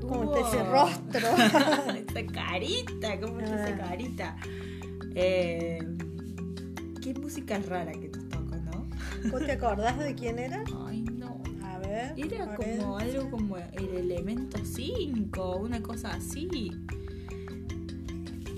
¿Cómo 0.00 0.34
está 0.34 0.48
ese 0.48 0.62
Wow. 0.62 0.72
rostro? 0.72 1.28
esa 1.96 2.32
carita, 2.32 3.20
¿cómo 3.20 3.40
está 3.40 3.54
Ah. 3.54 3.68
esa 3.68 3.78
carita? 3.78 4.36
Eh, 5.14 5.78
qué 7.02 7.14
música 7.14 7.58
rara 7.58 7.92
que 7.92 8.08
te 8.08 8.18
toco, 8.20 8.56
¿no? 8.56 8.86
¿Vos 9.30 9.44
te 9.46 9.52
acordás 9.52 9.98
de 9.98 10.14
quién 10.14 10.38
era? 10.38 10.62
Ay, 10.86 11.02
no. 11.02 11.40
A 11.64 11.78
ver. 11.78 12.12
Era 12.16 12.44
a 12.44 12.54
como 12.56 12.96
ver. 12.96 13.08
algo 13.08 13.30
como 13.30 13.56
el 13.56 13.88
elemento 13.96 14.58
5, 14.64 15.56
una 15.56 15.80
cosa 15.82 16.14
así. 16.14 16.70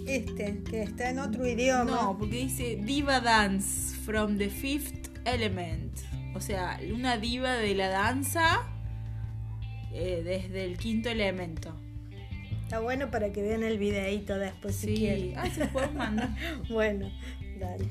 Este, 0.07 0.63
que 0.63 0.83
está 0.83 1.11
en 1.11 1.19
otro 1.19 1.47
idioma. 1.47 1.85
No, 1.85 2.17
porque 2.19 2.37
dice 2.45 2.81
Diva 2.85 3.21
Dance 3.21 3.95
from 4.05 4.37
the 4.39 4.49
Fifth 4.49 5.09
Element. 5.25 5.93
O 6.37 6.41
sea, 6.41 6.79
una 6.95 7.17
diva 7.17 7.55
de 7.55 7.75
la 7.75 7.89
danza 7.89 8.67
eh, 9.93 10.21
desde 10.23 10.65
el 10.65 10.77
quinto 10.77 11.09
elemento. 11.09 11.75
Está 12.63 12.81
bueno 12.81 13.11
para 13.11 13.33
que 13.33 13.43
vean 13.43 13.63
el 13.63 13.79
videíto 13.79 14.39
después 14.39 14.77
si 14.77 14.89
Sí. 14.89 14.97
quieren. 14.97 15.33
Ah, 15.37 15.49
se 15.49 15.67
podemos 15.67 15.95
mandar. 15.95 16.31
Bueno, 16.69 17.11
dale. 17.59 17.87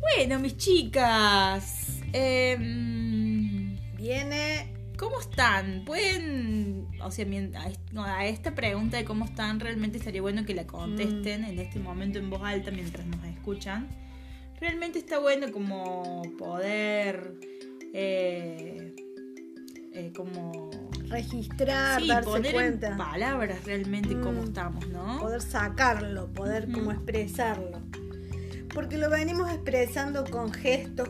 Bueno, 0.00 0.38
mis 0.38 0.56
chicas. 0.56 2.00
em, 2.12 3.76
Viene 3.96 4.72
¿Cómo 4.98 5.20
están? 5.20 5.82
Pueden, 5.84 6.86
o 7.02 7.10
sea, 7.10 7.26
a 8.06 8.26
esta 8.26 8.54
pregunta 8.54 8.96
de 8.96 9.04
cómo 9.04 9.26
están, 9.26 9.60
realmente 9.60 9.98
estaría 9.98 10.22
bueno 10.22 10.46
que 10.46 10.54
la 10.54 10.66
contesten 10.66 11.44
en 11.44 11.58
este 11.58 11.78
momento 11.80 12.18
en 12.18 12.30
voz 12.30 12.40
alta 12.42 12.70
mientras 12.70 13.04
nos 13.06 13.22
escuchan. 13.26 13.88
Realmente 14.58 14.98
está 14.98 15.18
bueno 15.18 15.52
como 15.52 16.22
poder, 16.38 17.34
eh, 17.98 18.94
eh, 19.92 20.12
como, 20.14 20.70
Registrar, 21.08 22.02
sí, 22.02 22.08
darse 22.08 22.28
poner 22.28 22.52
cuenta. 22.52 22.88
en 22.88 22.96
palabras 22.98 23.64
realmente 23.64 24.20
cómo 24.20 24.42
Mm. 24.42 24.44
estamos, 24.44 24.86
¿no? 24.88 25.18
poder 25.20 25.40
sacarlo, 25.40 26.30
poder 26.34 26.64
Ujú. 26.64 26.72
como 26.72 26.92
expresarlo. 26.92 27.80
Porque 28.74 28.98
lo 28.98 29.08
venimos 29.08 29.50
expresando 29.50 30.24
con 30.24 30.52
gestos, 30.52 31.08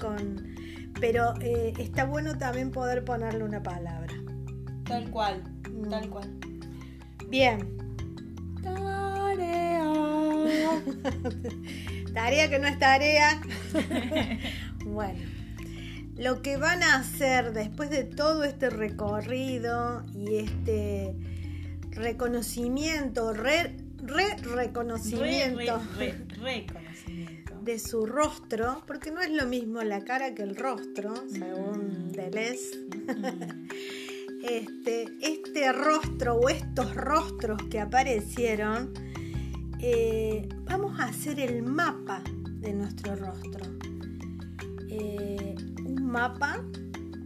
con... 0.00 0.54
Pero 1.00 1.34
eh, 1.42 1.74
está 1.78 2.04
bueno 2.06 2.38
también 2.38 2.70
poder 2.70 3.04
ponerle 3.04 3.44
una 3.44 3.62
palabra. 3.62 4.14
Tal 4.84 5.10
cual, 5.10 5.42
Mm. 5.70 5.88
tal 5.90 6.08
cual. 6.08 6.30
Bien, 7.28 7.76
Tarea. 8.62 9.82
tarea 12.14 12.48
que 12.48 12.58
no 12.58 12.68
es 12.68 12.78
tarea. 12.78 13.40
bueno, 14.84 15.18
lo 16.16 16.42
que 16.42 16.56
van 16.56 16.82
a 16.82 16.96
hacer 16.96 17.52
después 17.52 17.90
de 17.90 18.04
todo 18.04 18.44
este 18.44 18.70
recorrido 18.70 20.04
y 20.14 20.36
este 20.36 21.16
reconocimiento, 21.90 23.32
re, 23.32 23.76
re 24.02 24.36
reconocimiento 24.42 25.80
Re- 25.98 26.12
re- 26.12 26.24
re- 26.36 26.66
reconocimiento. 26.66 27.52
de 27.62 27.78
su 27.78 28.06
rostro, 28.06 28.82
porque 28.86 29.10
no 29.10 29.20
es 29.22 29.30
lo 29.30 29.46
mismo 29.46 29.82
la 29.82 30.00
cara 30.04 30.34
que 30.34 30.42
el 30.42 30.56
rostro, 30.56 31.14
según 31.30 32.08
Mm. 32.08 32.12
Deleuze. 32.12 32.76
Mm. 33.06 33.68
Este, 34.44 35.04
este 35.20 35.72
rostro 35.72 36.34
o 36.34 36.48
estos 36.48 36.96
rostros 36.96 37.62
que 37.70 37.78
aparecieron, 37.78 38.92
eh, 39.78 40.48
vamos 40.64 40.98
a 40.98 41.04
hacer 41.04 41.38
el 41.38 41.62
mapa 41.62 42.24
de 42.60 42.72
nuestro 42.72 43.14
rostro. 43.14 43.64
Mapa 46.12 46.62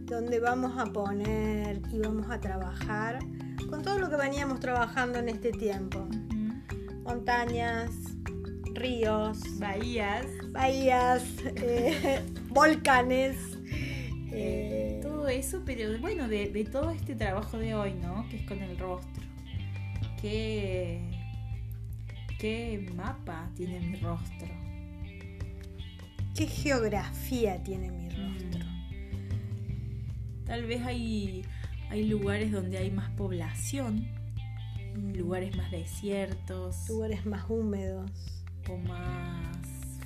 donde 0.05 0.39
vamos 0.39 0.77
a 0.77 0.85
poner 0.85 1.81
y 1.91 1.99
vamos 1.99 2.31
a 2.31 2.39
trabajar 2.39 3.19
con 3.69 3.81
todo 3.83 3.99
lo 3.99 4.09
que 4.09 4.15
veníamos 4.15 4.61
trabajando 4.61 5.19
en 5.19 5.27
este 5.27 5.51
tiempo. 5.51 6.07
Montañas, 7.03 7.91
ríos, 8.75 9.39
Bahías. 9.59 10.25
bahías, 10.53 11.21
eh, 11.57 12.23
volcanes. 12.47 13.35
eh, 14.31 14.31
eh, 14.31 14.99
todo 15.03 15.27
eso, 15.27 15.63
pero 15.65 15.99
bueno, 15.99 16.29
de, 16.29 16.47
de 16.49 16.63
todo 16.63 16.91
este 16.91 17.13
trabajo 17.13 17.57
de 17.57 17.75
hoy, 17.75 17.93
¿no? 17.93 18.25
Que 18.29 18.37
es 18.37 18.43
con 18.47 18.61
el 18.61 18.77
rostro. 18.77 19.21
¿Qué, 20.21 21.01
qué 22.39 22.89
mapa 22.95 23.49
tiene 23.53 23.81
mi 23.81 23.97
rostro? 23.97 24.47
¿Qué 26.33 26.45
geografía 26.47 27.61
tiene 27.63 27.91
mi 27.91 28.07
rostro? 28.09 28.46
Tal 30.47 30.65
vez 30.65 30.81
hay, 30.85 31.45
hay 31.89 32.05
lugares 32.05 32.53
donde 32.53 32.77
hay 32.77 32.89
más 32.89 33.09
población, 33.11 34.07
lugares 35.13 35.55
más 35.57 35.69
desiertos 35.69 36.89
Lugares 36.89 37.25
más 37.25 37.45
húmedos, 37.49 38.09
o 38.69 38.77
más 38.77 39.57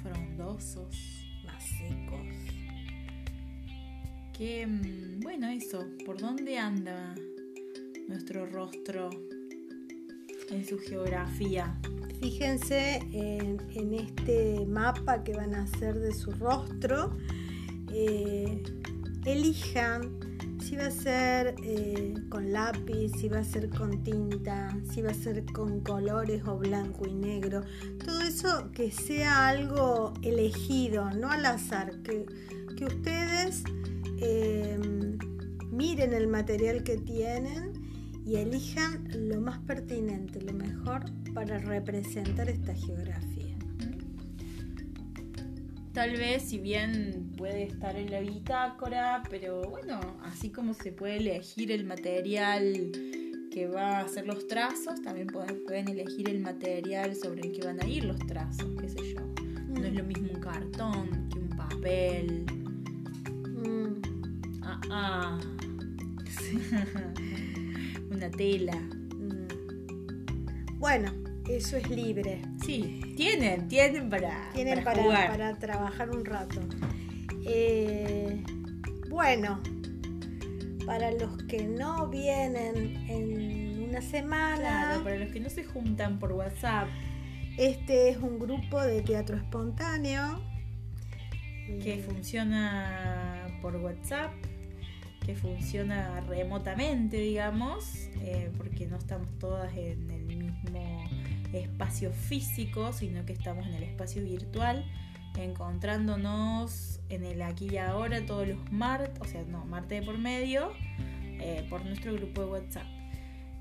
frondosos. 0.02 0.98
más 1.46 1.64
secos. 1.64 2.20
Que, 4.36 4.66
mm, 4.66 5.20
bueno, 5.20 5.48
eso, 5.50 5.86
¿por 6.06 6.20
dónde 6.20 6.58
anda 6.58 7.14
nuestro 8.08 8.48
rostro 8.48 9.12
en 10.50 10.66
su 10.66 10.80
geografía? 10.80 11.78
Fíjense 12.20 12.98
en, 13.14 13.60
en 13.76 13.94
este 13.94 14.66
mapa 14.66 15.24
que 15.24 15.34
van 15.34 15.54
a 15.54 15.64
hacer 15.64 16.00
de 16.00 16.14
su 16.14 16.32
rostro. 16.32 17.16
eh, 17.94 18.64
elijan 19.26 20.31
si 20.62 20.76
va 20.76 20.86
a 20.86 20.92
ser 20.92 21.56
eh, 21.64 22.14
con 22.30 22.52
lápiz, 22.52 23.12
si 23.20 23.28
va 23.28 23.40
a 23.40 23.44
ser 23.44 23.70
con 23.70 24.04
tinta, 24.04 24.76
si 24.92 25.02
va 25.02 25.12
a 25.12 25.14
ser 25.14 25.44
con 25.46 25.82
colores 25.82 26.44
o 26.46 26.58
blanco 26.58 27.08
y 27.08 27.14
negro. 27.14 27.62
Todo 28.04 28.22
eso 28.22 28.72
que 28.72 28.92
sea 28.92 29.48
algo 29.48 30.14
elegido, 30.22 31.10
no 31.12 31.32
al 31.32 31.46
azar. 31.46 32.02
Que, 32.04 32.26
que 32.78 32.86
ustedes 32.86 33.64
eh, 34.20 34.80
miren 35.72 36.14
el 36.14 36.28
material 36.28 36.84
que 36.84 36.98
tienen 36.98 37.74
y 38.26 38.36
elijan 38.36 39.08
lo 39.30 39.42
más 39.42 39.60
pertinente, 39.60 40.42
lo 40.42 40.54
mejor 40.54 41.06
para 41.34 41.58
representar 41.58 42.50
esta 42.50 42.76
geografía. 42.76 43.41
Tal 45.94 46.16
vez, 46.16 46.44
si 46.44 46.58
bien 46.58 47.34
puede 47.38 47.64
estar 47.64 47.98
en 47.98 48.10
la 48.12 48.22
bitácora, 48.22 49.24
pero 49.30 49.62
bueno, 49.64 50.00
así 50.24 50.50
como 50.50 50.74
se 50.74 50.92
puede 50.94 51.18
elegir 51.18 51.70
el 51.72 51.84
material 51.86 52.92
que 53.52 53.68
va 53.68 53.98
a 53.98 54.02
hacer 54.06 54.26
los 54.26 54.48
trazos, 54.48 55.02
también 55.02 55.28
pueden, 55.28 55.62
pueden 55.66 55.90
elegir 55.90 56.30
el 56.30 56.40
material 56.40 57.14
sobre 57.16 57.42
el 57.42 57.52
que 57.52 57.66
van 57.68 57.84
a 57.84 57.88
ir 57.88 58.06
los 58.06 58.18
trazos, 58.20 58.68
qué 58.80 58.88
sé 58.88 59.14
yo. 59.14 59.20
No 59.68 59.84
es 59.86 59.94
lo 59.94 60.04
mismo 60.06 60.30
un 60.34 60.40
cartón 60.40 61.30
que 61.30 61.40
un 61.40 61.50
papel. 61.50 62.46
Mm, 63.50 64.02
Ah, 64.64 64.80
ah. 64.92 65.40
Una 68.12 68.30
tela. 68.32 68.76
mm. 68.76 70.80
Bueno, 70.80 71.12
eso 71.50 71.78
es 71.78 71.90
libre. 71.90 72.42
Sí, 72.66 73.14
tienen, 73.18 73.68
tienen 73.68 74.10
para, 74.10 74.50
Tienen 74.54 74.84
para 74.84 74.92
para, 74.92 75.04
jugar. 75.04 75.30
para 75.32 75.60
trabajar 75.60 76.10
un 76.10 76.26
rato. 76.26 76.62
Eh, 77.46 78.44
bueno, 79.10 79.62
para 80.86 81.12
los 81.12 81.44
que 81.44 81.64
no 81.68 82.08
vienen 82.08 83.06
en 83.10 83.90
una 83.90 84.02
semana, 84.02 84.58
Claro, 84.58 85.04
para 85.04 85.18
los 85.18 85.32
que 85.32 85.40
no 85.40 85.50
se 85.50 85.64
juntan 85.64 86.20
por 86.20 86.32
WhatsApp, 86.34 86.88
este 87.58 88.10
es 88.10 88.18
un 88.18 88.40
grupo 88.40 88.82
de 88.82 89.02
teatro 89.02 89.36
espontáneo. 89.38 90.42
que 91.84 91.96
Eh, 91.96 92.04
funciona 92.04 93.48
por 93.62 93.76
WhatsApp, 93.78 94.32
que 95.26 95.36
funciona 95.36 96.20
remotamente, 96.22 97.18
digamos, 97.18 98.10
eh, 98.22 98.50
porque 98.58 98.88
no 98.88 98.98
estamos 98.98 99.28
todas 99.40 99.72
en 99.78 100.10
el 100.10 100.24
mismo 100.24 100.54
espacio 101.54 102.12
físico, 102.12 102.94
sino 102.94 103.26
que 103.26 103.34
estamos 103.34 103.66
en 103.68 103.76
el 103.76 103.84
espacio 103.84 104.24
virtual, 104.24 104.86
encontrándonos 105.38 107.00
en 107.10 107.24
el 107.24 107.42
aquí 107.42 107.70
y 107.72 107.78
ahora 107.78 108.26
todos 108.26 108.48
los 108.48 108.72
martes, 108.72 109.20
o 109.20 109.26
sea, 109.26 109.44
no, 109.44 109.66
martes 109.66 110.00
de 110.02 110.06
por 110.06 110.18
medio, 110.18 110.72
eh, 111.40 111.66
por 111.70 111.86
nuestro 111.86 112.14
grupo 112.14 112.42
de 112.42 112.48
WhatsApp. 112.48 112.88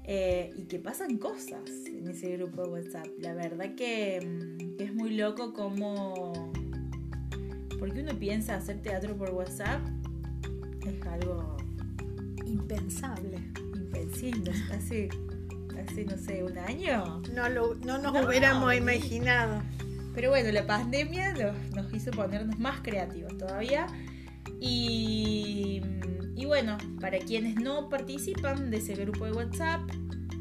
Eh, 0.04 0.52
y 0.56 0.64
que 0.64 0.78
pasan 0.78 1.18
cosas 1.18 1.68
en 1.86 2.08
ese 2.08 2.36
grupo 2.36 2.62
de 2.62 2.68
WhatsApp. 2.70 3.06
La 3.18 3.34
verdad 3.34 3.74
que, 3.76 4.20
mm, 4.20 4.76
que 4.76 4.84
es 4.84 4.94
muy 4.94 5.16
loco 5.16 5.52
como 5.52 6.52
porque 7.80 8.00
uno 8.02 8.18
piensa 8.18 8.56
hacer 8.56 8.82
teatro 8.82 9.16
por 9.16 9.30
WhatsApp 9.30 9.80
es 10.86 11.06
algo 11.06 11.56
impensable. 12.44 13.38
impensable. 13.74 14.52
Hace, 14.70 15.08
hace, 15.80 16.04
no 16.04 16.16
sé, 16.16 16.42
un 16.44 16.56
año. 16.58 17.22
No, 17.34 17.48
lo- 17.48 17.74
no 17.76 17.98
nos 17.98 18.12
No, 18.14 18.26
hubiéramos 18.26 18.74
imaginado. 18.74 19.62
Pero 20.14 20.30
bueno, 20.30 20.50
la 20.52 20.66
pandemia 20.66 21.32
nos, 21.34 21.56
nos 21.74 21.92
hizo 21.94 22.10
ponernos 22.10 22.58
más 22.58 22.80
creativos 22.80 23.36
todavía. 23.38 23.86
Y, 24.60 25.80
y 26.36 26.44
bueno, 26.46 26.76
para 27.00 27.18
quienes 27.18 27.56
no 27.56 27.88
participan 27.88 28.70
de 28.70 28.78
ese 28.78 28.94
grupo 28.94 29.24
de 29.24 29.32
WhatsApp, 29.32 29.80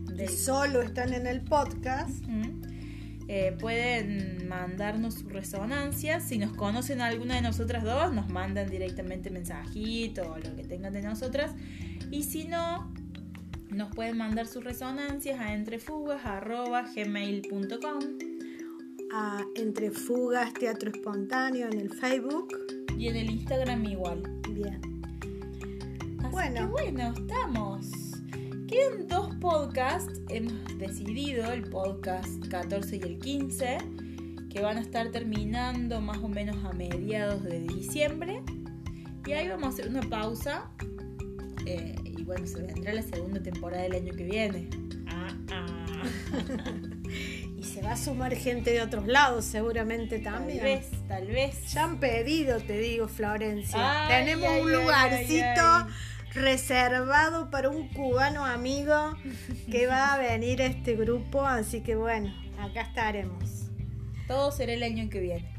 Y 0.10 0.13
del 0.13 0.30
solo 0.30 0.82
están 0.82 1.13
en 1.13 1.28
el 1.28 1.41
podcast. 1.41 2.23
Eh, 3.32 3.56
pueden 3.60 4.47
mandarnos 4.49 5.13
sus 5.13 5.32
resonancias. 5.32 6.23
Si 6.23 6.39
nos 6.39 6.52
conocen 6.54 6.99
a 6.99 7.06
alguna 7.06 7.36
de 7.36 7.41
nosotras 7.41 7.84
dos, 7.84 8.12
nos 8.12 8.28
mandan 8.30 8.69
directamente 8.71 9.30
mensajito 9.30 10.32
o 10.34 10.38
lo 10.39 10.56
que 10.56 10.63
tengan 10.63 10.91
de 10.93 11.04
nosotras. 11.04 11.52
Y 12.10 12.23
si 12.23 12.45
no, 12.45 12.91
nos 13.72 13.94
pueden 13.96 14.18
mandar 14.18 14.46
sus 14.48 14.64
resonancias 14.64 15.40
a 15.40 15.54
entrefugas.gmail.com 15.54 18.00
a 19.12 19.44
Entre 19.56 19.90
Fugas 19.92 20.54
Teatro 20.54 20.92
Espontáneo 20.92 21.68
en 21.72 21.80
el 21.80 21.90
Facebook. 21.92 22.50
y 22.98 23.08
en 23.08 23.16
el 23.16 23.30
Instagram 23.32 23.86
igual. 23.86 24.22
Bien. 24.50 24.82
Así 26.20 26.30
Bueno. 26.32 26.60
que 26.60 26.66
bueno, 26.66 27.14
estamos. 27.18 27.88
Quedan 28.68 29.08
dos 29.08 29.34
podcasts. 29.36 30.20
Hemos 30.30 30.54
decidido 30.78 31.52
el 31.54 31.64
podcast 31.64 32.46
14 32.50 32.98
y 32.98 33.02
el 33.02 33.18
15, 33.20 33.78
que 34.50 34.62
van 34.62 34.78
a 34.78 34.82
estar 34.82 35.10
terminando 35.12 36.02
más 36.02 36.18
o 36.18 36.28
menos 36.28 36.58
a 36.66 36.74
mediados 36.74 37.42
de 37.44 37.62
diciembre. 37.62 38.44
Y 39.26 39.32
ahí 39.32 39.48
vamos 39.48 39.68
a 39.68 39.70
hacer 39.70 39.88
una 39.90 40.02
pausa 40.02 40.70
Eh, 41.66 41.96
bueno, 42.30 42.46
se 42.46 42.62
vendrá 42.62 42.94
la 42.94 43.02
segunda 43.02 43.42
temporada 43.42 43.82
del 43.84 43.94
año 43.94 44.13
que 44.15 44.24
viene. 44.24 44.70
Ah, 45.08 45.36
ah. 45.52 46.04
Y 47.58 47.63
se 47.63 47.82
va 47.82 47.94
a 47.94 47.98
sumar 47.98 48.36
gente 48.36 48.72
de 48.72 48.82
otros 48.84 49.08
lados, 49.08 49.44
seguramente 49.46 50.20
Tal 50.20 50.36
también. 50.36 50.63
vez, 50.63 50.92
tal 51.08 51.26
vez. 51.28 51.74
Ya 51.74 51.86
han 51.86 52.00
pedido, 52.00 52.60
te 52.60 52.78
digo, 52.78 53.08
Florencia. 53.08 54.08
Ay, 54.08 54.26
Tenemos 54.26 54.48
ay, 54.50 54.62
un 54.62 54.72
lugarcito 54.72 55.60
ay, 55.60 55.86
reservado 56.34 57.50
para 57.50 57.70
un 57.70 57.89
cubano 57.89 58.46
amigo 58.46 59.18
que 59.72 59.88
va 59.88 60.13
a 60.13 60.18
venir 60.20 60.62
a 60.62 60.68
este 60.68 60.96
grupo, 60.96 61.44
así 61.46 61.82
que 61.82 61.96
bueno, 61.96 62.32
acá 62.60 62.82
estaremos. 62.82 63.72
Todo 64.28 64.52
será 64.52 64.74
el 64.74 64.84
año 64.84 65.10
que 65.10 65.20
viene. 65.20 65.52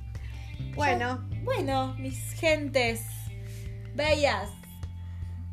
Bueno, 0.76 1.28
Bueno, 1.42 1.94
mis 1.98 2.32
gentes 2.34 3.02
bellas, 3.94 4.48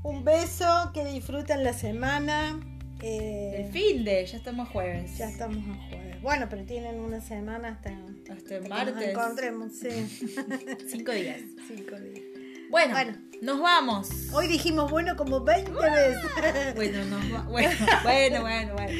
un 0.04 0.24
beso, 0.24 0.92
que 0.94 1.06
disfruten 1.06 1.64
la 1.64 1.74
semana. 1.74 2.60
eh, 3.02 3.64
el 3.66 3.72
fin 3.72 4.04
de, 4.04 4.26
ya 4.26 4.38
estamos 4.38 4.70
jueves. 4.70 5.18
ya 5.18 5.30
estamos 5.30 5.58
a 5.58 5.90
jueves. 5.90 6.22
Bueno, 6.22 6.48
pero 6.50 6.64
tienen 6.66 7.00
una 7.00 7.22
semana 7.22 7.70
hasta, 7.70 7.90
hasta 7.92 8.34
Hasta 8.34 8.48
que 8.50 8.56
el 8.56 8.62
nos 8.64 8.70
martes. 8.70 9.10
encontremos, 9.10 9.72
sí. 9.74 9.90
Cinco 10.90 11.12
días. 11.12 11.40
Cinco 11.68 11.96
días. 12.00 12.26
Bueno, 12.70 12.94
Bueno. 12.96 13.14
nos 13.42 13.62
vamos. 13.62 14.10
Hoy 14.34 14.48
dijimos 14.48 14.90
bueno 14.92 15.16
como 15.16 15.42
20 15.42 15.72
veces. 15.72 16.18
Bueno, 16.76 17.06
nos 17.06 17.34
va- 17.34 17.44
bueno, 17.50 17.76
bueno, 18.04 18.42
bueno, 18.42 18.74
bueno. 18.74 18.92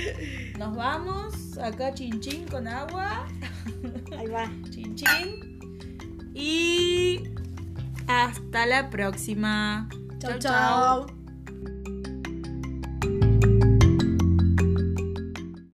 Nos 0.60 0.76
vamos 0.76 1.58
acá 1.58 1.94
chin 1.94 2.20
chin 2.22 2.46
con 2.48 2.68
agua. 2.68 3.28
Ahí 4.18 4.28
va. 4.28 4.50
Chin 4.70 4.96
chin. 4.96 6.32
Y 6.34 7.24
hasta 8.08 8.66
la 8.68 8.90
próxima. 8.92 9.90
Chau, 10.20 10.40
chau. 10.40 11.17